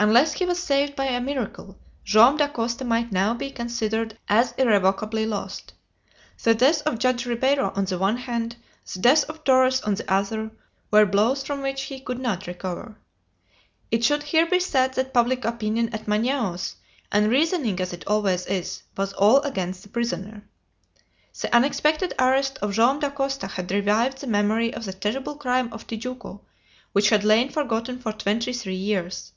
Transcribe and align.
Unless 0.00 0.34
he 0.34 0.44
was 0.46 0.60
saved 0.60 0.94
by 0.94 1.06
a 1.06 1.20
miracle, 1.20 1.76
Joam 2.04 2.36
Dacosta 2.36 2.84
might 2.84 3.10
now 3.10 3.34
be 3.34 3.50
considered 3.50 4.16
as 4.28 4.52
irrevocably 4.56 5.26
lost. 5.26 5.72
The 6.40 6.54
death 6.54 6.82
of 6.82 7.00
Judge 7.00 7.26
Ribeiro 7.26 7.72
on 7.74 7.84
the 7.86 7.98
one 7.98 8.16
hand, 8.18 8.54
the 8.94 9.00
death 9.00 9.24
of 9.24 9.42
Torres 9.42 9.80
on 9.80 9.96
the 9.96 10.08
other, 10.08 10.52
were 10.92 11.04
blows 11.04 11.42
from 11.42 11.62
which 11.62 11.82
he 11.90 11.98
could 11.98 12.20
not 12.20 12.46
recover! 12.46 12.96
It 13.90 14.04
should 14.04 14.22
here 14.22 14.46
be 14.46 14.60
said 14.60 14.94
that 14.94 15.12
public 15.12 15.44
opinion 15.44 15.88
at 15.92 16.06
Manaos, 16.06 16.76
unreasoning 17.10 17.80
as 17.80 17.92
it 17.92 18.06
always 18.06 18.46
is, 18.46 18.82
was 18.96 19.12
all 19.14 19.40
against 19.40 19.82
he 19.82 19.90
prisoner. 19.90 20.44
The 21.40 21.52
unexpected 21.52 22.14
arrest 22.20 22.56
of 22.62 22.72
Joam 22.72 23.00
Dacosta 23.00 23.48
had 23.48 23.72
revived 23.72 24.20
the 24.20 24.28
memory 24.28 24.72
of 24.72 24.84
the 24.84 24.92
terrible 24.92 25.34
crime 25.34 25.72
of 25.72 25.88
Tijuco, 25.88 26.42
which 26.92 27.08
had 27.08 27.24
lain 27.24 27.48
forgotten 27.50 27.98
for 27.98 28.12
twenty 28.12 28.52
three 28.52 28.76
years. 28.76 29.32